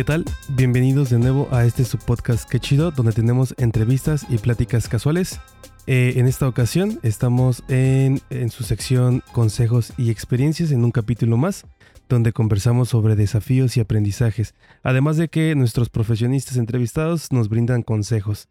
[0.00, 0.24] ¿qué tal?
[0.48, 5.38] Bienvenidos de nuevo a este subpodcast Que Chido, donde tenemos entrevistas y pláticas casuales.
[5.86, 11.36] Eh, en esta ocasión estamos en, en su sección Consejos y Experiencias en un capítulo
[11.36, 11.66] más,
[12.08, 18.48] donde conversamos sobre desafíos y aprendizajes, además de que nuestros profesionistas entrevistados nos brindan consejos.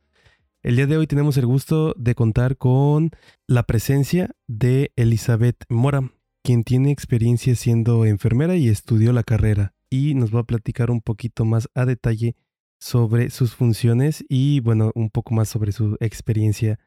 [0.61, 3.09] El día de hoy tenemos el gusto de contar con
[3.47, 6.11] la presencia de Elizabeth Mora,
[6.43, 11.01] quien tiene experiencia siendo enfermera y estudió la carrera y nos va a platicar un
[11.01, 12.35] poquito más a detalle
[12.79, 16.79] sobre sus funciones y bueno, un poco más sobre su experiencia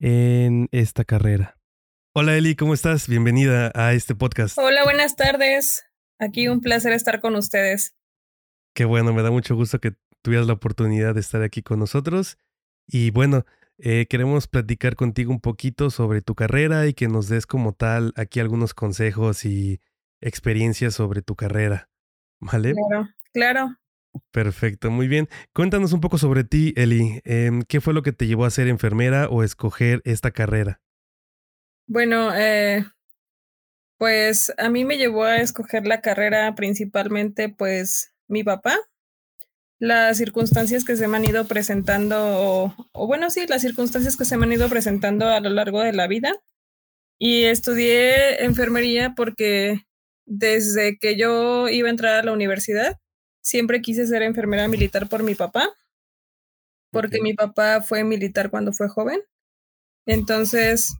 [0.00, 1.58] en esta carrera.
[2.14, 3.08] Hola Eli, ¿cómo estás?
[3.08, 4.56] Bienvenida a este podcast.
[4.58, 5.84] Hola, buenas tardes.
[6.18, 7.94] Aquí un placer estar con ustedes.
[8.74, 12.38] Qué bueno, me da mucho gusto que tuvieras la oportunidad de estar aquí con nosotros.
[12.86, 13.44] Y bueno,
[13.78, 18.12] eh, queremos platicar contigo un poquito sobre tu carrera y que nos des como tal
[18.16, 19.80] aquí algunos consejos y
[20.20, 21.90] experiencias sobre tu carrera.
[22.40, 22.74] ¿Vale?
[22.74, 23.76] Claro, claro.
[24.30, 25.28] Perfecto, muy bien.
[25.52, 27.20] Cuéntanos un poco sobre ti, Eli.
[27.24, 30.80] Em, ¿Qué fue lo que te llevó a ser enfermera o escoger esta carrera?
[31.86, 32.84] Bueno, eh,
[33.98, 38.78] pues a mí me llevó a escoger la carrera principalmente pues mi papá,
[39.78, 44.24] las circunstancias que se me han ido presentando, o, o, bueno, sí, las circunstancias que
[44.24, 46.32] se me han ido presentando a lo largo de la vida.
[47.18, 49.84] Y estudié enfermería porque
[50.26, 52.98] desde que yo iba a entrar a la universidad,
[53.42, 55.70] siempre quise ser enfermera militar por mi papá,
[56.90, 59.20] porque mi papá fue militar cuando fue joven.
[60.06, 60.96] Entonces,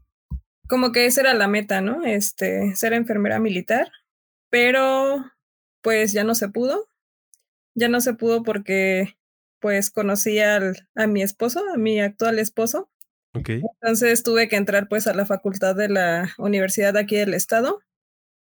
[0.68, 2.04] como que esa era la meta, ¿no?
[2.04, 3.90] Este, ser enfermera militar,
[4.50, 5.24] pero
[5.82, 6.88] pues ya no se pudo.
[7.74, 9.16] Ya no se pudo porque
[9.60, 12.90] pues conocí al, a mi esposo, a mi actual esposo.
[13.34, 13.62] Okay.
[13.80, 17.80] Entonces tuve que entrar pues a la facultad de la universidad de aquí del estado.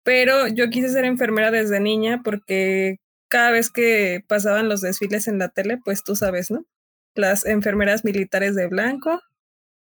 [0.04, 2.98] Pero yo quise ser enfermera desde niña porque
[3.28, 6.66] cada vez que pasaban los desfiles en la tele, pues tú sabes, ¿no?
[7.14, 9.20] Las enfermeras militares de blanco,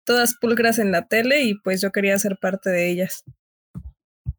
[0.05, 3.25] todas pulcras en la tele y pues yo quería ser parte de ellas.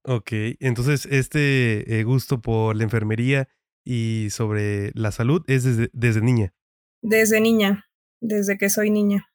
[0.05, 3.47] Ok, entonces este eh, gusto por la enfermería
[3.85, 6.53] y sobre la salud es desde, desde niña.
[7.01, 7.89] Desde niña,
[8.21, 9.29] desde que soy niña.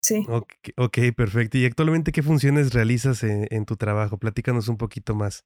[0.00, 0.24] Sí.
[0.28, 1.58] Okay, ok, perfecto.
[1.58, 4.18] ¿Y actualmente qué funciones realizas en, en, tu trabajo?
[4.18, 5.44] Platícanos un poquito más.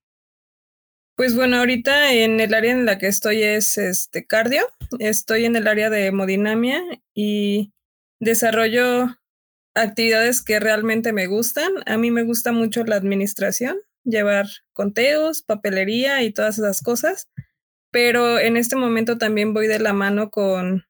[1.20, 4.62] Pues bueno, ahorita en el área en la que estoy es este cardio.
[5.00, 6.82] Estoy en el área de hemodinamia
[7.12, 7.74] y
[8.20, 9.18] desarrollo
[9.74, 11.72] actividades que realmente me gustan.
[11.84, 17.28] A mí me gusta mucho la administración, llevar conteos, papelería y todas esas cosas
[17.90, 20.86] pero en este momento también voy de la mano con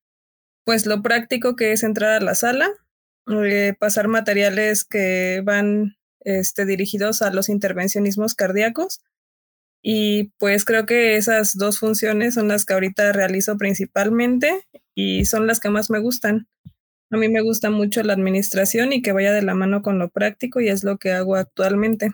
[0.65, 2.71] pues lo práctico que es entrar a la sala,
[3.27, 9.01] eh, pasar materiales que van este, dirigidos a los intervencionismos cardíacos
[9.83, 14.63] y pues creo que esas dos funciones son las que ahorita realizo principalmente
[14.95, 16.49] y son las que más me gustan.
[17.11, 20.11] A mí me gusta mucho la administración y que vaya de la mano con lo
[20.11, 22.13] práctico y es lo que hago actualmente.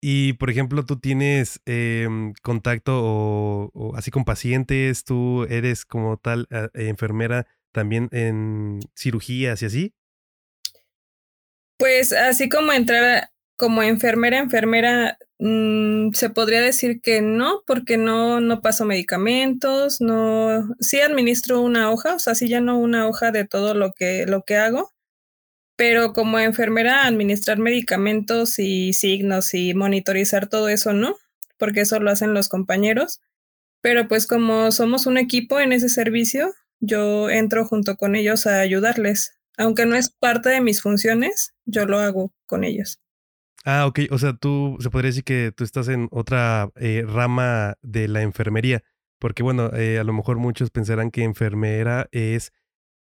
[0.00, 2.06] Y, por ejemplo, tú tienes eh,
[2.42, 9.62] contacto o, o, así con pacientes, tú eres como tal eh, enfermera también en cirugías
[9.62, 9.94] y así.
[11.78, 18.40] Pues así como entrar como enfermera, enfermera, mmm, se podría decir que no, porque no,
[18.40, 23.44] no paso medicamentos, no, sí administro una hoja, o sea, sí no una hoja de
[23.46, 24.92] todo lo que, lo que hago,
[25.76, 31.16] pero como enfermera administrar medicamentos y signos y monitorizar todo eso, ¿no?
[31.58, 33.20] Porque eso lo hacen los compañeros.
[33.80, 38.60] Pero pues como somos un equipo en ese servicio, yo entro junto con ellos a
[38.60, 39.34] ayudarles.
[39.56, 43.00] Aunque no es parte de mis funciones, yo lo hago con ellos.
[43.70, 44.00] Ah, ok.
[44.10, 48.22] O sea, tú, se podría decir que tú estás en otra eh, rama de la
[48.22, 48.82] enfermería.
[49.18, 52.52] Porque bueno, eh, a lo mejor muchos pensarán que enfermera es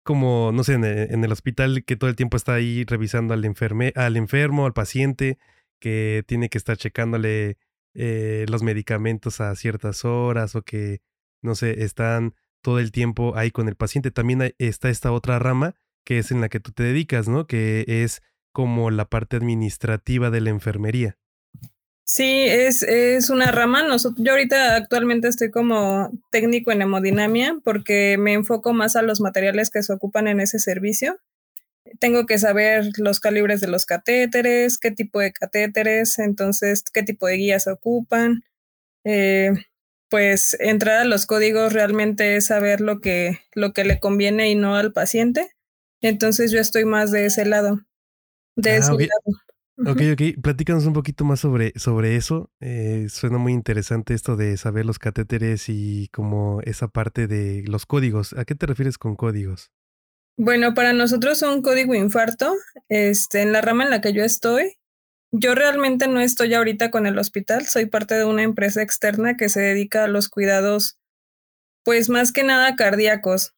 [0.04, 3.34] como, no sé, en el, en el, hospital que todo el tiempo está ahí revisando
[3.34, 5.36] al, enferme, al enfermo, al paciente,
[5.80, 7.58] que tiene que estar checándole
[7.94, 11.00] eh, los medicamentos a ciertas horas o que,
[11.42, 14.12] no sé, están todo el tiempo ahí con el paciente.
[14.12, 15.74] También está esta otra rama
[16.04, 17.48] que es en la que tú te dedicas, ¿no?
[17.48, 18.22] Que es
[18.52, 21.16] como la parte administrativa de la enfermería.
[22.04, 23.86] Sí, es, es una rama.
[24.16, 29.70] Yo ahorita actualmente estoy como técnico en hemodinamia porque me enfoco más a los materiales
[29.70, 31.18] que se ocupan en ese servicio.
[32.00, 37.26] Tengo que saber los calibres de los catéteres, qué tipo de catéteres, entonces qué tipo
[37.26, 38.44] de guías se ocupan.
[39.04, 39.52] Eh,
[40.10, 44.54] pues entrar a los códigos realmente es saber lo que, lo que le conviene y
[44.54, 45.50] no al paciente.
[46.02, 47.80] Entonces yo estoy más de ese lado.
[48.56, 49.08] De ah, okay.
[49.08, 49.38] lado.
[49.78, 50.42] Ok, ok.
[50.42, 52.50] Platícanos un poquito más sobre, sobre eso.
[52.60, 57.86] Eh, suena muy interesante esto de saber los catéteres y como esa parte de los
[57.86, 58.34] códigos.
[58.34, 59.70] ¿A qué te refieres con códigos?
[60.36, 62.54] Bueno, para nosotros un código infarto,
[62.88, 64.78] este, en la rama en la que yo estoy,
[65.30, 69.48] yo realmente no estoy ahorita con el hospital, soy parte de una empresa externa que
[69.48, 70.98] se dedica a los cuidados,
[71.84, 73.54] pues más que nada cardíacos.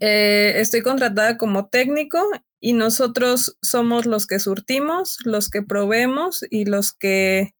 [0.00, 2.18] Eh, estoy contratada como técnico
[2.60, 7.54] y nosotros somos los que surtimos, los que proveemos y los que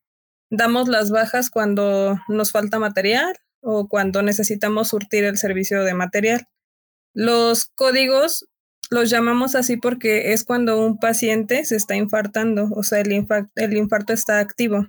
[0.50, 6.46] damos las bajas cuando nos falta material o cuando necesitamos surtir el servicio de material.
[7.14, 8.46] Los códigos
[8.90, 14.12] los llamamos así porque es cuando un paciente se está infartando, o sea, el, infarto,
[14.12, 14.86] está activo.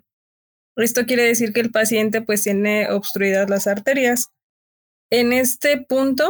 [0.76, 4.28] Esto quiere decir que el paciente pues tiene obstruidas las arterias.
[5.10, 6.30] En este punto,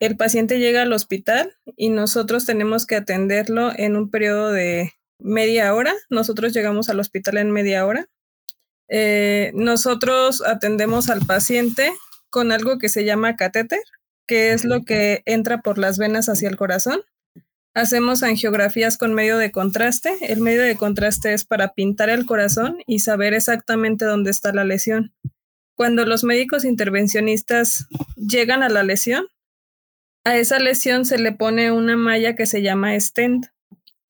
[0.00, 5.74] el paciente llega al hospital y nosotros tenemos que atenderlo en un periodo de media
[5.74, 5.94] hora.
[6.10, 8.08] Nosotros llegamos al hospital en media hora.
[8.88, 11.92] Eh, nosotros atendemos al paciente
[12.30, 13.80] con algo que se llama catéter
[14.28, 17.00] que es lo que entra por las venas hacia el corazón.
[17.74, 20.16] Hacemos angiografías con medio de contraste.
[20.20, 24.64] El medio de contraste es para pintar el corazón y saber exactamente dónde está la
[24.64, 25.12] lesión.
[25.74, 27.86] Cuando los médicos intervencionistas
[28.16, 29.26] llegan a la lesión,
[30.28, 33.46] a esa lesión se le pone una malla que se llama stent.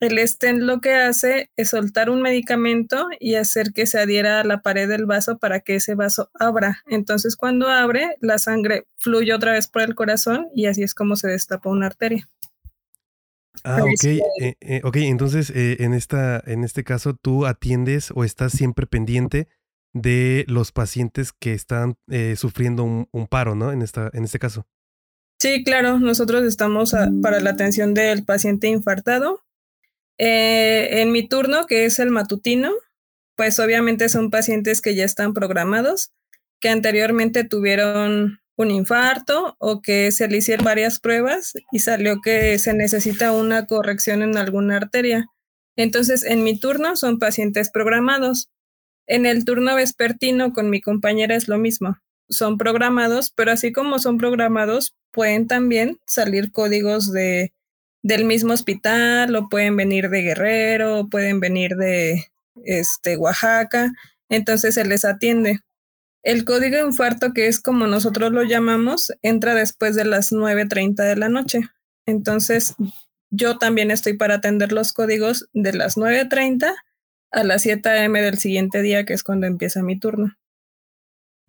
[0.01, 4.43] El stent lo que hace es soltar un medicamento y hacer que se adhiera a
[4.43, 6.83] la pared del vaso para que ese vaso abra.
[6.87, 11.15] Entonces cuando abre, la sangre fluye otra vez por el corazón y así es como
[11.15, 12.29] se destapa una arteria.
[13.63, 14.03] Ah, ok.
[14.03, 18.87] Eh, eh, ok, entonces eh, en, esta, en este caso tú atiendes o estás siempre
[18.87, 19.47] pendiente
[19.93, 21.95] de los pacientes que están
[22.35, 23.71] sufriendo un, paro, ¿no?
[23.71, 24.65] En, esta, en este caso.
[25.39, 29.41] Sí, claro, nosotros estamos para la atención del paciente infartado
[30.17, 32.73] eh, en mi turno, que es el matutino,
[33.37, 36.11] pues obviamente son pacientes que ya están programados,
[36.59, 42.59] que anteriormente tuvieron un infarto o que se le hicieron varias pruebas y salió que
[42.59, 45.27] se necesita una corrección en alguna arteria.
[45.77, 48.49] Entonces, en mi turno son pacientes programados.
[49.07, 51.97] En el turno vespertino con mi compañera es lo mismo.
[52.27, 57.53] Son programados, pero así como son programados, pueden también salir códigos de
[58.01, 62.31] del mismo hospital o pueden venir de Guerrero, o pueden venir de
[62.63, 63.91] este, Oaxaca,
[64.29, 65.59] entonces se les atiende.
[66.23, 71.15] El código infarto, que es como nosotros lo llamamos, entra después de las 9.30 de
[71.15, 71.61] la noche.
[72.05, 72.75] Entonces,
[73.29, 76.75] yo también estoy para atender los códigos de las 9.30
[77.31, 78.21] a las 7 a.m.
[78.21, 80.35] del siguiente día, que es cuando empieza mi turno.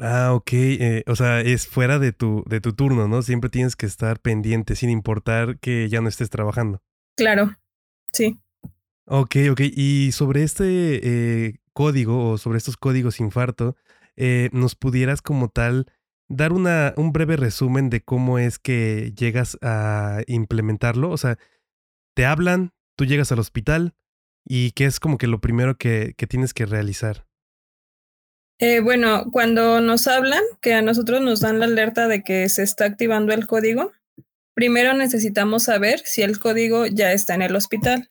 [0.02, 0.52] Ah, ok.
[0.52, 3.20] Eh, o sea, es fuera de tu, de tu turno, ¿no?
[3.20, 6.82] Siempre tienes que estar pendiente, sin importar que ya no estés trabajando.
[7.16, 7.54] Claro,
[8.12, 8.40] sí.
[9.04, 9.60] Ok, ok.
[9.60, 13.76] Y sobre este eh, código o sobre estos códigos infarto,
[14.16, 15.86] eh, ¿nos pudieras como tal
[16.28, 21.10] dar una, un breve resumen de cómo es que llegas a implementarlo?
[21.10, 21.38] O sea,
[22.14, 23.94] te hablan, tú llegas al hospital
[24.46, 27.26] y qué es como que lo primero que, que tienes que realizar.
[28.60, 32.62] Eh, bueno, cuando nos hablan, que a nosotros nos dan la alerta de que se
[32.62, 33.90] está activando el código,
[34.52, 38.10] primero necesitamos saber si el código ya está en el hospital.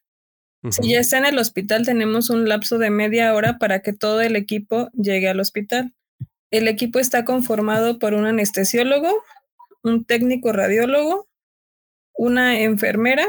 [0.71, 4.21] Si ya está en el hospital, tenemos un lapso de media hora para que todo
[4.21, 5.93] el equipo llegue al hospital.
[6.51, 9.23] El equipo está conformado por un anestesiólogo,
[9.83, 11.29] un técnico radiólogo,
[12.13, 13.25] una enfermera,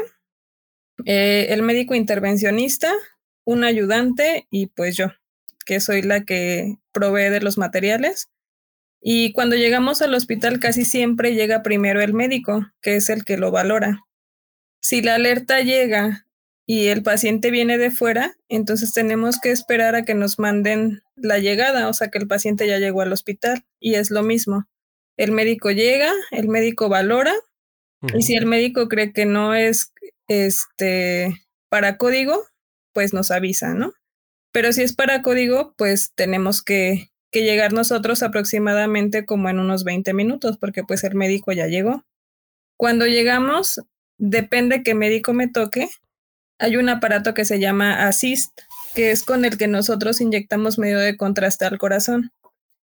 [1.05, 2.91] eh, el médico intervencionista,
[3.45, 5.11] un ayudante y pues yo
[5.65, 8.29] que soy la que provee de los materiales.
[9.01, 13.37] Y cuando llegamos al hospital casi siempre llega primero el médico, que es el que
[13.37, 14.01] lo valora.
[14.81, 16.27] Si la alerta llega
[16.67, 21.39] y el paciente viene de fuera, entonces tenemos que esperar a que nos manden la
[21.39, 24.67] llegada, o sea que el paciente ya llegó al hospital y es lo mismo.
[25.17, 27.33] El médico llega, el médico valora
[28.15, 29.93] y si el médico cree que no es
[30.27, 31.35] este
[31.69, 32.43] para código,
[32.93, 33.93] pues nos avisa, ¿no?
[34.51, 40.13] Pero si es para código, pues tenemos que, llegar nosotros aproximadamente como en unos 20
[40.13, 42.03] minutos, porque pues el médico ya llegó.
[42.75, 43.81] Cuando llegamos,
[44.17, 45.89] depende qué médico me toque,
[46.59, 48.51] hay un aparato que se llama Assist,
[48.93, 52.31] que es con el que nosotros inyectamos medio de contraste al corazón.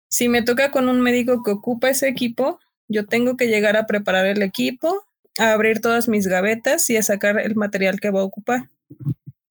[0.09, 3.85] Si me toca con un médico que ocupa ese equipo, yo tengo que llegar a
[3.85, 5.05] preparar el equipo,
[5.39, 8.69] a abrir todas mis gavetas y a sacar el material que va a ocupar.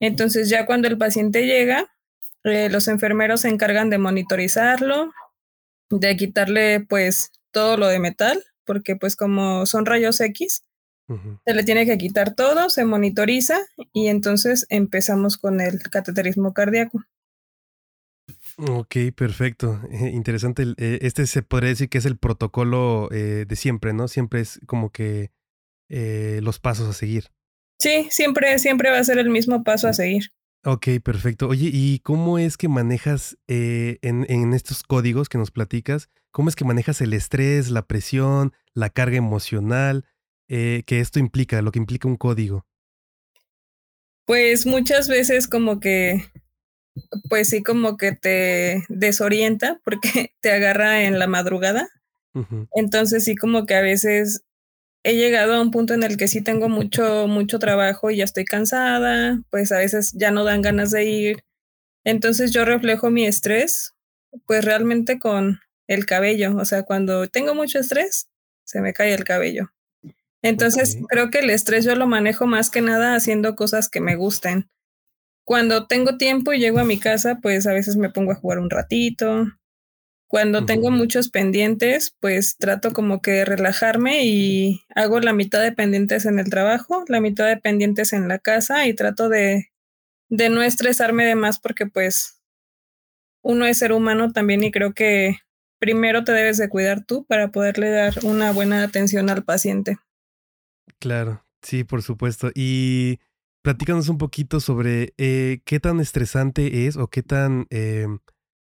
[0.02, 1.87] Entonces ya cuando el paciente llega,
[2.42, 5.12] eh, los enfermeros se encargan de monitorizarlo,
[5.90, 10.64] de quitarle pues todo lo de metal, porque pues como son rayos X,
[11.47, 13.59] Se le tiene que quitar todo, se monitoriza
[13.92, 17.04] y entonces empezamos con el cateterismo cardíaco.
[18.56, 19.80] Ok, perfecto.
[19.90, 20.64] Eh, interesante.
[20.78, 24.09] Eh, este se podría decir que es el protocolo eh, de siempre, ¿no?
[24.09, 25.30] Siempre es como que
[26.40, 27.30] los pasos a seguir.
[27.83, 30.31] Sí, siempre, siempre va a ser el mismo paso a seguir.
[30.65, 31.49] Ok, perfecto.
[31.49, 36.09] Oye, ¿y cómo es que manejas en, en estos códigos que nos platicas?
[36.31, 40.05] ¿Cómo es que manejas el estrés, la presión, la carga emocional
[40.47, 42.65] que esto implica, lo que implica un código?
[44.27, 46.31] Pues muchas veces como que
[47.29, 51.89] pues sí como que te desorienta porque te agarra en la madrugada.
[52.75, 54.45] Entonces sí como que a veces
[55.04, 58.25] he llegado a un punto en el que sí tengo mucho, mucho trabajo y ya
[58.25, 61.44] estoy cansada, pues a veces ya no dan ganas de ir.
[62.04, 63.94] Entonces yo reflejo mi estrés,
[64.47, 68.28] pues realmente con el cabello, o sea, cuando tengo mucho estrés,
[68.64, 69.73] se me cae el cabello.
[70.42, 74.16] Entonces creo que el estrés yo lo manejo más que nada haciendo cosas que me
[74.16, 74.68] gusten.
[75.44, 78.59] Cuando tengo tiempo y llego a mi casa, pues a veces me pongo a jugar
[78.59, 79.47] un ratito.
[80.33, 86.25] Cuando tengo muchos pendientes, pues trato como que relajarme y hago la mitad de pendientes
[86.25, 89.71] en el trabajo, la mitad de pendientes en la casa y trato de,
[90.31, 92.41] de no estresarme de más porque pues
[93.43, 95.37] uno es ser humano también y creo que
[95.79, 99.99] primero te debes de cuidar tú para poderle dar una buena atención al paciente.
[100.99, 102.51] Claro, sí, por supuesto.
[102.55, 103.19] Y
[103.61, 108.07] platícanos un poquito sobre eh, qué tan estresante es o qué tan eh,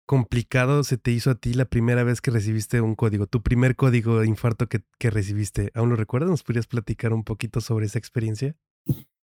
[0.07, 3.77] complicado se te hizo a ti la primera vez que recibiste un código, tu primer
[3.77, 5.71] código de infarto que, que recibiste.
[5.75, 6.31] ¿Aún lo recuerdas?
[6.31, 8.55] ¿Nos podrías platicar un poquito sobre esa experiencia?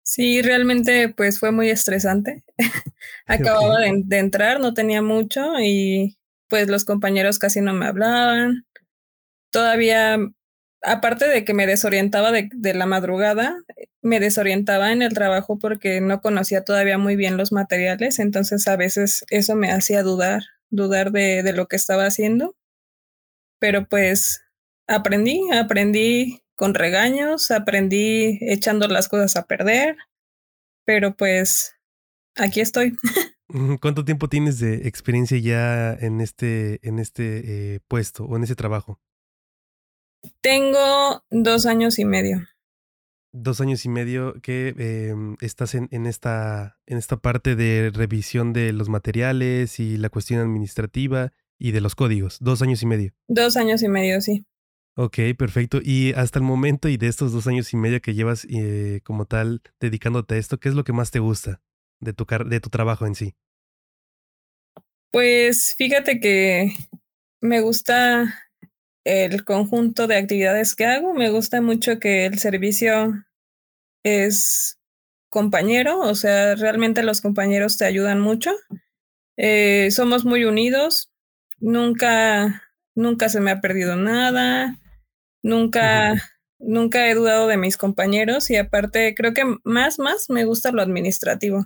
[0.04, 2.44] Sí, realmente pues fue muy estresante.
[3.26, 6.18] Acababa de, de, entrar, no tenía mucho y
[6.48, 8.66] pues los compañeros casi no me hablaban.
[9.50, 10.20] Todavía
[10.86, 13.58] aparte de que me desorientaba de, la madrugada,
[14.02, 18.76] me desorientaba en el trabajo porque no conocía todavía muy bien los materiales, entonces a
[18.76, 22.56] veces eso me hacía dudar, dudar de, de lo que estaba haciendo.
[23.60, 24.42] Pero pues
[24.88, 29.98] aprendí, aprendí con regaños, aprendí echando las cosas a perder,
[30.86, 31.76] pero pues
[32.36, 32.98] aquí estoy.
[33.82, 38.56] ¿Cuánto tiempo tienes de experiencia ya en este, en este eh, puesto o en ese
[38.56, 39.00] trabajo?
[40.42, 42.48] Tengo dos años y medio.
[43.38, 48.54] Dos años y medio que em, estás en, en, esta, en esta parte de revisión
[48.54, 52.38] de los materiales y la cuestión administrativa y de los códigos.
[52.40, 53.14] Dos años y medio.
[53.28, 54.46] Dos años y medio, sí.
[54.96, 55.80] Ok, perfecto.
[55.84, 59.26] Y hasta el momento y de estos dos años y medio que llevas eh, como
[59.26, 61.62] tal dedicándote a esto, ¿qué es lo que más te gusta
[62.00, 63.36] de tu, de tu trabajo en sí?
[65.12, 66.74] Pues fíjate que
[67.42, 68.34] me gusta
[69.04, 71.14] el conjunto de actividades que hago.
[71.14, 73.25] Me gusta mucho que el servicio
[74.06, 74.80] es
[75.30, 78.52] compañero, o sea, realmente los compañeros te ayudan mucho.
[79.36, 81.12] Eh, somos muy unidos,
[81.60, 84.80] nunca, nunca se me ha perdido nada,
[85.42, 86.14] nunca,
[86.60, 90.84] nunca he dudado de mis compañeros y aparte creo que más, más me gusta lo
[90.84, 91.66] administrativo.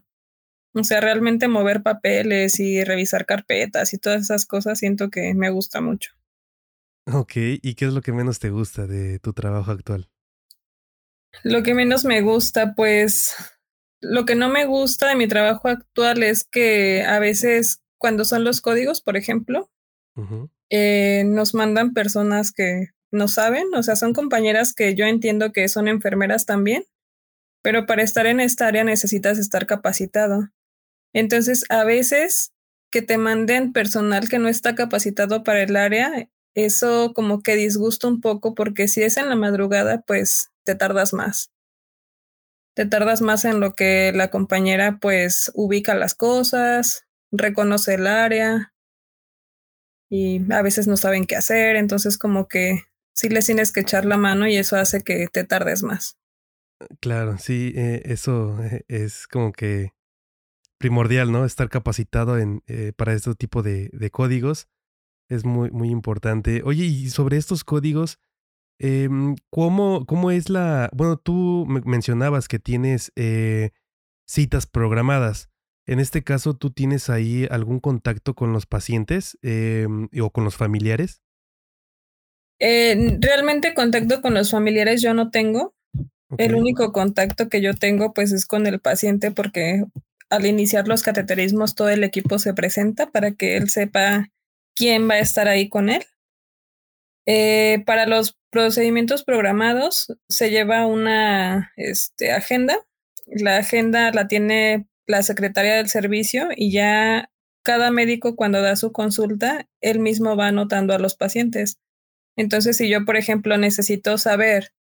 [0.74, 5.50] O sea, realmente mover papeles y revisar carpetas y todas esas cosas siento que me
[5.50, 6.13] gusta mucho.
[7.12, 10.10] Ok, ¿y qué es lo que menos te gusta de tu trabajo actual?
[11.43, 13.36] Lo que menos me gusta, pues,
[14.01, 18.43] lo que no me gusta de mi trabajo actual es que a veces cuando son
[18.43, 19.69] los códigos, por ejemplo,
[20.69, 25.67] eh, nos mandan personas que no saben, o sea, son compañeras que yo entiendo que
[25.69, 26.83] son enfermeras también,
[27.62, 30.50] pero para estar en esta área necesitas estar capacitado.
[31.13, 32.53] Entonces, a veces
[32.91, 38.07] que te manden personal que no está capacitado para el área eso como que disgusta
[38.07, 41.51] un poco porque si es en la madrugada, pues te tardas más.
[42.75, 48.71] Te tardas más en lo que la compañera pues ubica las cosas, reconoce el área
[50.11, 52.83] y a veces no saben qué hacer, entonces como que
[53.15, 56.19] sí les tienes que echar la mano y eso hace que te tardes más.
[56.99, 59.93] Claro, sí, eh, eso es como que
[60.77, 61.45] primordial, ¿no?
[61.45, 64.67] Estar capacitado en, eh, para este tipo de, de códigos
[65.29, 66.61] es muy, muy importante.
[66.63, 68.19] Oye, y sobre estos códigos,
[68.79, 70.89] em, ¿cómo, ¿cómo, es la...
[70.93, 73.71] Bueno, tú mencionabas que tienes eh,
[74.27, 75.50] citas programadas.
[75.86, 80.55] En este caso, ¿tú tienes ahí algún contacto con los pacientes em, o con los
[80.55, 81.21] familiares?
[82.59, 85.74] Eh, realmente contacto con los familiares yo no tengo.
[86.38, 89.83] El único contacto que yo tengo pues es con el paciente porque
[90.29, 94.29] al iniciar los cateterismos todo el equipo se presenta para que él sepa
[94.75, 96.03] quién va a estar ahí con él.
[97.31, 102.79] Eh, para los procedimientos programados se lleva una este, agenda.
[103.27, 107.29] La agenda la tiene la secretaria del servicio y ya
[107.62, 111.77] cada médico cuando da su consulta, él mismo va anotando a los pacientes.
[112.36, 114.74] Entonces, si yo, por ejemplo, necesito saber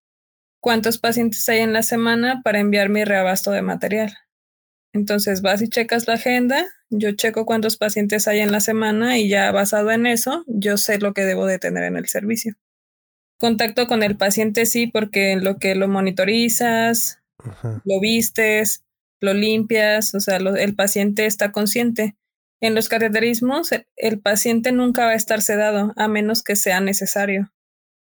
[0.62, 4.16] cuántos pacientes hay en la semana para enviar mi reabasto de material.
[4.98, 9.30] Entonces vas y checas la agenda, yo checo cuántos pacientes hay en la semana y
[9.30, 12.56] ya basado en eso, yo sé lo que debo de tener en el servicio.
[13.38, 17.22] Contacto con el paciente sí, porque en lo que lo monitorizas,
[17.86, 18.84] lo vistes,
[19.22, 22.16] lo limpias, o sea, el paciente está consciente.
[22.60, 27.52] En los cateterismos, el, paciente nunca va a estar sedado a menos que sea necesario.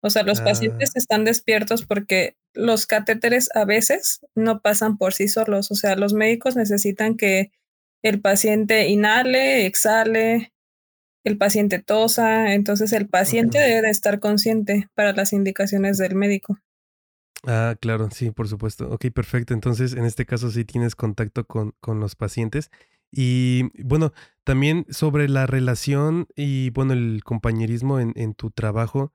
[0.08, 1.00] O sea, los pacientes ah.
[1.00, 5.72] están despiertos porque los catéteres a veces no pasan por sí solos.
[5.72, 7.52] O sea, los médicos necesitan que
[8.02, 10.54] el paciente inhale, exhale,
[11.24, 12.54] el paciente tosa.
[12.54, 16.58] Entonces, el paciente debe de estar consciente para las indicaciones del médico.
[17.46, 18.90] Ah, claro, sí, por supuesto.
[18.90, 19.54] Ok, perfecto.
[19.54, 22.72] Entonces, en este caso sí tienes contacto con, con los pacientes.
[23.12, 29.14] Y bueno, también sobre la relación y bueno, el compañerismo en, en tu trabajo.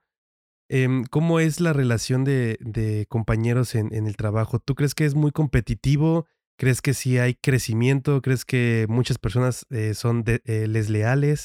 [0.75, 4.57] Em, ¿Cómo es la relación de, compañeros en, el trabajo?
[4.57, 6.25] ¿Tú crees que es muy competitivo?
[6.57, 8.23] ¿Crees que sí hay crecimiento?
[8.23, 11.35] ¿Crees que muchas personas eh, son de, eh?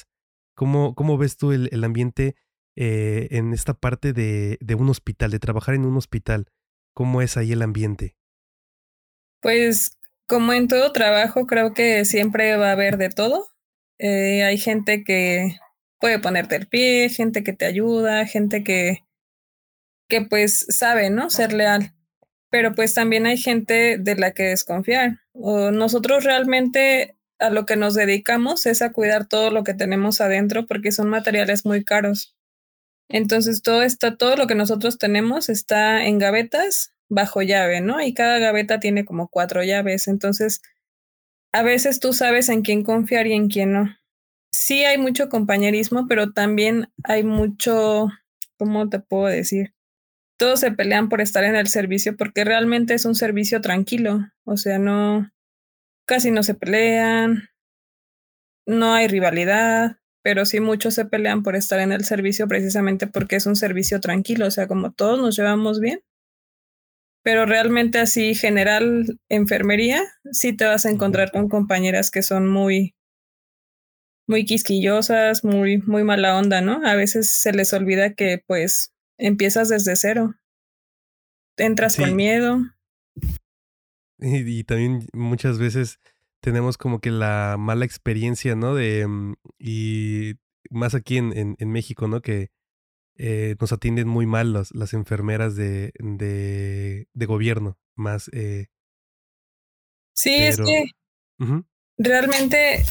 [0.54, 2.36] ¿Cómo, ¿Cómo ves tú el, ambiente
[2.74, 6.46] eh, en esta parte de, de un hospital, de trabajar en un hospital?
[6.94, 8.16] ¿Cómo es ahí el ambiente?
[9.42, 13.46] Pues como en todo trabajo, creo que siempre va a haber de todo.
[13.98, 15.58] Eh, hay gente que
[16.00, 19.04] puede ponerte el pie, gente que te ayuda, gente que,
[20.08, 21.30] que pues sabe, ¿no?
[21.30, 21.94] Ser leal.
[22.50, 25.20] Pero pues también hay gente de la que desconfiar.
[25.32, 30.20] O nosotros realmente a lo que nos dedicamos es a cuidar todo lo que tenemos
[30.20, 32.34] adentro porque son materiales muy caros.
[33.08, 38.02] Entonces todo está, todo lo que nosotros tenemos está en gavetas bajo llave, ¿no?
[38.02, 40.08] Y cada gaveta tiene como cuatro llaves.
[40.08, 40.60] Entonces,
[41.52, 43.96] a veces tú sabes en quién confiar y en quién no.
[44.52, 48.08] Sí hay mucho compañerismo, pero también hay mucho,
[48.58, 49.74] ¿cómo te puedo decir?
[50.38, 54.20] Todos se pelean por estar en el servicio porque realmente es un servicio tranquilo.
[54.44, 55.30] O sea, no,
[56.06, 57.50] casi no se pelean,
[58.66, 63.36] no hay rivalidad, pero sí muchos se pelean por estar en el servicio precisamente porque
[63.36, 64.46] es un servicio tranquilo.
[64.46, 66.00] O sea, como todos nos llevamos bien,
[67.22, 72.94] pero realmente así general enfermería, sí te vas a encontrar con compañeras que son muy,
[74.26, 76.86] muy quisquillosas, muy, muy mala onda, ¿no?
[76.86, 80.34] A veces se les olvida que pues empiezas desde cero.
[81.56, 82.60] Entras con miedo.
[84.20, 86.00] Y, también muchas veces
[86.40, 88.74] tenemos como que la mala experiencia, ¿no?
[88.74, 90.34] De, mm, y
[90.70, 92.22] más aquí en, en México, ¿no?
[92.22, 92.50] Que
[93.20, 98.30] eh, nos atienden muy mal las enfermeras de, de, de gobierno, más...
[98.32, 98.68] Eh,
[100.14, 100.86] sí, es que
[101.96, 102.84] realmente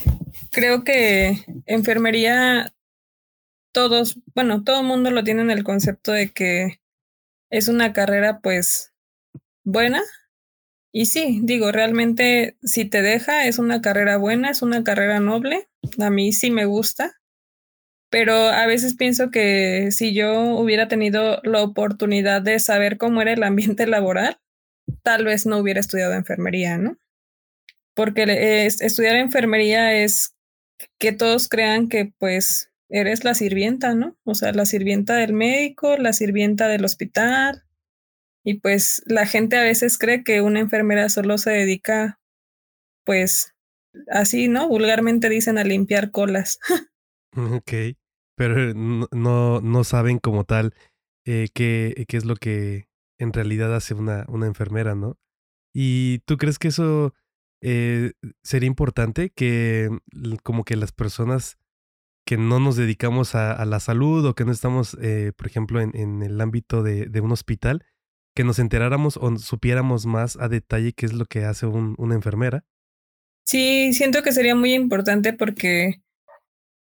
[0.51, 2.73] creo que enfermería,
[3.77, 6.81] todos, bueno, todo el mundo lo tiene en el concepto de que
[7.51, 8.91] es una carrera pues
[9.63, 10.01] buena.
[10.91, 15.69] Y sí, digo, realmente si te deja, es una carrera buena, es una carrera noble.
[15.99, 17.17] A mí sí me gusta
[18.09, 23.33] pero a veces pienso que si yo hubiera tenido la oportunidad de saber cómo era
[23.33, 24.39] el ambiente laboral,
[25.03, 26.97] tal vez no hubiera estudiado enfermería, ¿no?
[27.93, 30.35] Porque estudiar enfermería es
[30.99, 34.17] que todos crean que pues eres la sirvienta, ¿no?
[34.23, 37.63] O sea, la sirvienta del médico, la sirvienta del hospital.
[38.43, 42.19] Y pues la gente a veces cree que una enfermera solo se dedica,
[43.05, 43.53] pues,
[44.09, 44.67] así, ¿no?
[44.67, 46.59] Vulgarmente dicen a limpiar colas.
[47.39, 47.71] Ok,
[48.35, 50.73] pero no, no saben como tal
[51.23, 52.87] eh, qué, qué es lo que
[53.19, 55.19] en realidad hace una, una enfermera, ¿no?
[55.71, 57.13] ¿Y tú crees que eso
[57.61, 59.29] eh, sería importante?
[59.29, 59.89] Que
[60.41, 61.59] como que las personas
[62.27, 66.21] que no nos dedicamos a, la salud o que no estamos, eh, por ejemplo, en,
[66.21, 67.85] el ámbito de, de, un hospital,
[68.35, 72.15] que nos enteráramos o supiéramos más a detalle qué es lo que hace un, una
[72.15, 72.65] enfermera.
[73.45, 76.01] Sí, siento que sería muy importante porque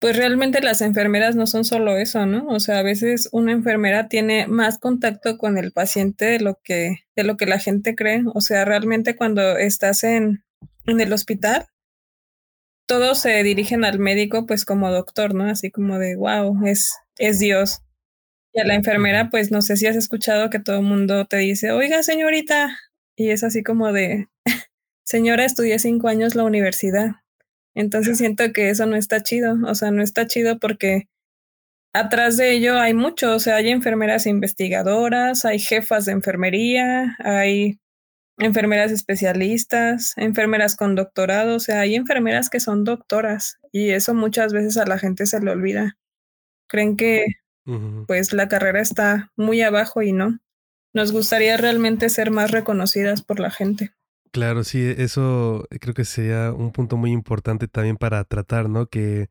[0.00, 2.46] pues realmente las enfermeras no son solo eso, ¿no?
[2.48, 7.00] O sea, a veces una enfermera tiene más contacto con el paciente de lo que,
[7.16, 8.22] de lo que la gente cree.
[8.33, 10.42] O sea, realmente cuando estás en,
[10.87, 11.66] en el hospital,
[12.87, 15.44] todos se dirigen al médico pues como doctor, ¿no?
[15.44, 17.81] Así como de, wow, es, es Dios.
[18.53, 21.38] Y a la enfermera, pues no sé si has escuchado que todo el mundo te
[21.38, 22.77] dice, oiga, señorita.
[23.16, 24.29] Y es así como de,
[25.05, 27.16] señora, estudié cinco años la universidad.
[27.75, 31.09] Entonces siento que eso no está chido, o sea, no está chido porque
[31.92, 37.79] atrás de ello hay mucho, o sea, hay enfermeras investigadoras, hay jefas de enfermería, hay
[38.38, 44.53] enfermeras especialistas, enfermeras con doctorado, o sea, hay enfermeras que son doctoras y eso muchas
[44.53, 45.97] veces a la gente se le olvida.
[46.68, 47.25] Creen que
[48.07, 50.38] pues la carrera está muy abajo y no.
[50.92, 53.92] Nos gustaría realmente ser más reconocidas por la gente.
[54.33, 58.87] Claro, sí, eso creo que sería un punto muy importante también para tratar, ¿no?
[58.87, 59.29] Que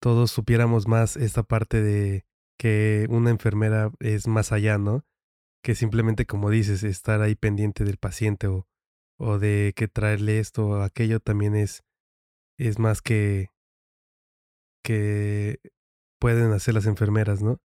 [0.00, 2.24] todos supiéramos más esta parte de
[2.58, 5.04] que una enfermera es más allá, ¿no?
[5.62, 8.66] Que simplemente, como dices, estar ahí pendiente del paciente o,
[9.18, 11.82] o de que traerle esto o aquello también es,
[12.58, 13.50] es más que,
[14.84, 15.60] que
[16.20, 17.60] pueden hacer las enfermeras, ¿no?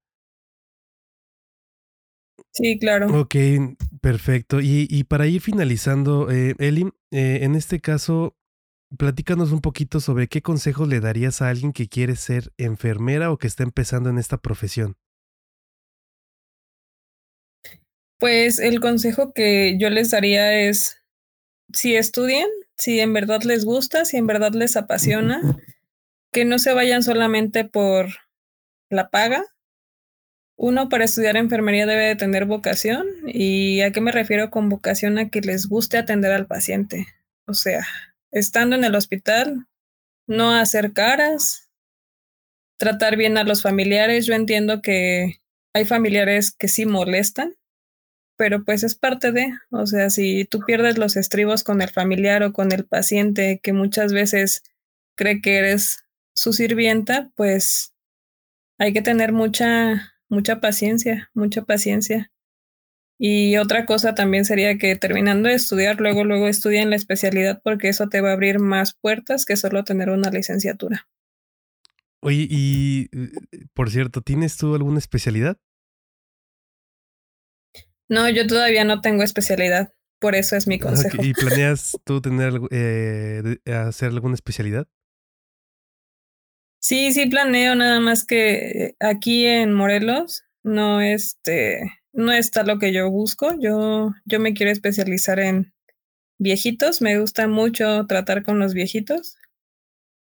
[2.51, 3.19] Sí, claro.
[3.19, 3.36] Ok,
[4.01, 4.62] perfecto.
[4.62, 8.38] Y, y para ir finalizando, eh, Eli, eh, en este caso,
[8.97, 13.38] platícanos un poquito sobre qué consejos le darías a alguien que quiere ser enfermera o
[13.38, 14.97] que está empezando en esta profesión.
[18.23, 20.95] Pues el consejo que yo les daría es,
[21.73, 25.41] si estudien, si en verdad les gusta, si en verdad les apasiona,
[26.31, 28.07] que no se vayan solamente por
[28.89, 29.43] la paga.
[30.55, 33.05] Uno, para estudiar enfermería debe de tener vocación.
[33.27, 35.17] ¿Y a qué me refiero con vocación?
[35.17, 37.07] A que les guste atender al paciente.
[37.45, 37.86] O sea,
[38.31, 39.67] estando en el hospital,
[40.27, 41.69] no hacer caras,
[42.77, 44.25] tratar bien a los familiares.
[44.25, 45.41] Yo entiendo que
[45.73, 47.57] hay familiares que sí molestan,
[48.36, 52.43] pero pues es parte de, o sea, si tú pierdes los estribos con el familiar
[52.43, 54.63] o con el paciente que muchas veces
[55.15, 57.93] cree que eres su sirvienta, pues
[58.80, 62.32] hay que tener mucha, mucha paciencia, mucha paciencia.
[63.19, 67.89] Y otra cosa también sería que terminando de estudiar, luego, luego estudien la especialidad porque
[67.89, 71.08] eso te va a abrir más puertas que solo tener una licenciatura.
[72.19, 73.32] Oye, y eh,
[73.74, 75.58] por cierto, ¿tienes tú alguna especialidad?
[78.13, 81.17] No, yo todavía no tengo especialidad, por eso es mi consejo.
[81.23, 84.88] ¿Y planeas tú tener eh, hacer alguna especialidad?
[86.80, 92.93] Sí, sí planeo, nada más que aquí en Morelos no este no está lo que
[92.93, 93.56] yo busco.
[93.60, 95.73] Yo, yo me quiero especializar en
[96.38, 97.02] viejitos.
[97.02, 99.38] Me gusta mucho tratar con los viejitos.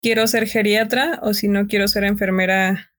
[0.03, 2.93] Quiero ser geriatra o si no quiero ser enfermera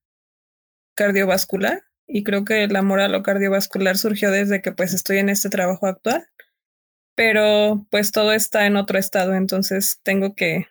[0.96, 1.84] cardiovascular.
[2.10, 5.50] Y creo que el amor a lo cardiovascular surgió desde que pues estoy en este
[5.50, 6.28] trabajo actual.
[7.16, 10.68] Pero pues todo está en otro estado, entonces tengo que,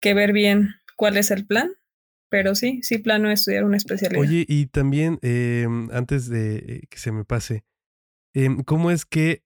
[0.00, 1.72] que ver bien cuál es el plan
[2.32, 4.22] pero sí, sí plano estudiar una especialidad.
[4.22, 7.62] Oye, y también, em, antes de eh, que se me pase,
[8.32, 9.44] em, ¿cómo es que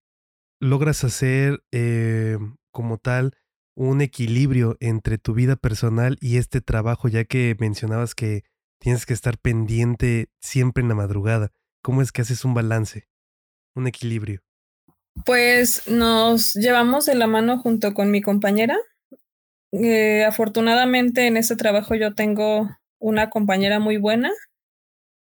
[0.61, 3.33] logras hacer em, como tal
[3.75, 8.45] un equilibrio entre tu vida personal y este trabajo, ya que mencionabas que
[8.79, 11.53] tienes que estar pendiente siempre en la madrugada?
[11.83, 13.09] ¿Cómo es que haces un balance,
[13.75, 14.43] un equilibrio?
[15.25, 18.77] Pues nos llevamos de la mano junto con mi compañera
[19.73, 24.31] eh, afortunadamente en este trabajo yo tengo una compañera muy buena.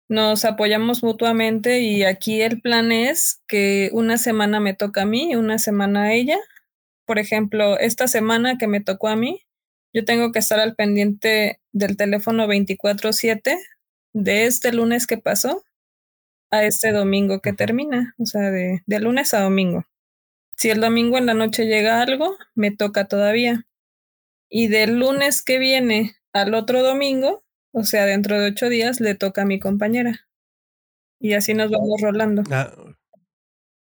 [0.09, 5.31] Nos apoyamos mutuamente y aquí el plan es que una semana me toca a mí
[5.31, 6.37] y una semana a ella.
[7.05, 9.41] Por ejemplo, esta semana que me tocó a mí,
[9.93, 13.57] yo tengo que estar al pendiente del teléfono 24/7
[14.13, 15.63] de este lunes que pasó
[16.51, 19.85] a este domingo que termina, o sea, de, de lunes a domingo.
[20.55, 23.65] Si el domingo en la noche llega algo, me toca todavía.
[24.49, 29.15] Y del lunes que viene al otro domingo, o sea, dentro de ocho días, le
[29.15, 30.27] toca a mi compañera.
[31.19, 32.43] Y así nos vamos rolando.
[32.51, 32.71] Ah,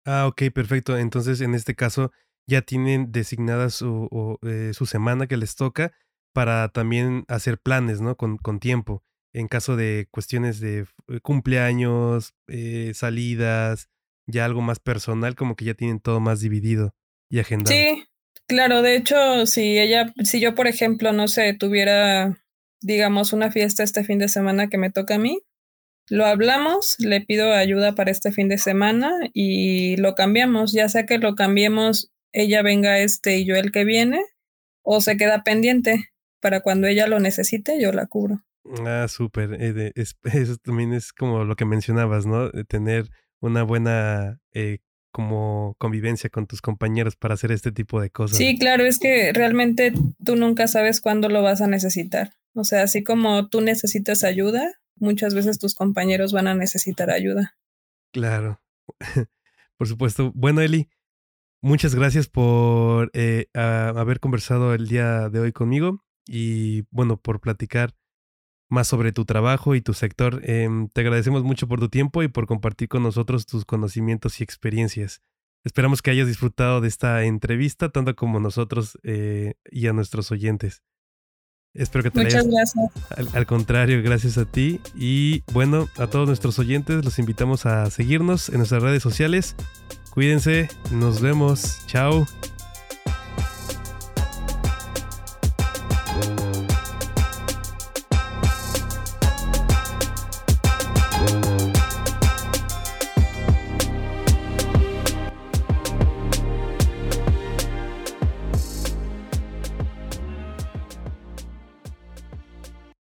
[0.06, 0.98] ah ok, perfecto.
[0.98, 2.12] Entonces, en este caso,
[2.50, 5.94] ya tienen designada su, eh, su semana que les toca
[6.34, 8.16] para también hacer planes, ¿no?
[8.18, 9.04] Con, con tiempo.
[9.34, 13.90] En caso de cuestiones de eh, cumpleaños, eh, salidas,
[14.28, 16.96] ya algo más personal, como que ya tienen todo más dividido
[17.30, 17.76] y agendado.
[17.76, 18.04] Sí,
[18.50, 22.42] Claro, de hecho, si ella, si yo, por ejemplo, no sé, tuviera,
[22.82, 25.44] digamos, una fiesta este fin de semana que me toca a mí,
[26.10, 31.06] lo hablamos, le pido ayuda para este fin de semana y lo cambiamos, ya sea
[31.06, 34.24] que lo cambiemos, ella venga este y yo el que viene,
[34.82, 38.44] o se queda pendiente para cuando ella lo necesite, yo la cubro.
[38.86, 39.58] Ah, súper.
[39.60, 42.50] Eh, eso también es como lo que mencionabas, ¿no?
[42.50, 43.10] De tener
[43.42, 44.80] una buena eh,
[45.12, 48.38] como convivencia con tus compañeros para hacer este tipo de cosas.
[48.38, 52.34] Sí, claro, es que realmente tú nunca sabes cuándo lo vas a necesitar.
[52.54, 57.58] O sea, así como tú necesitas ayuda, muchas veces tus compañeros van a necesitar ayuda.
[58.12, 58.62] Claro,
[59.78, 60.32] por supuesto.
[60.36, 60.90] Bueno, Eli,
[61.62, 67.94] muchas gracias por eh, haber conversado el día de hoy conmigo y bueno, por platicar
[68.70, 70.42] más sobre tu trabajo y tu sector.
[70.44, 74.44] Em, te agradecemos mucho por tu tiempo y por compartir con nosotros tus conocimientos y
[74.44, 75.22] experiencias.
[75.66, 80.84] Esperamos que hayas disfrutado de esta entrevista, tanto como nosotros eh, y a nuestros oyentes.
[81.74, 83.36] Espero que te Muchas gracias.
[83.36, 84.80] Al, contrario, gracias a ti.
[84.96, 89.56] Y bueno, a todos nuestros oyentes los invitamos a seguirnos en nuestras redes sociales.
[90.12, 91.80] Cuídense, nos vemos.
[91.86, 92.28] Chao.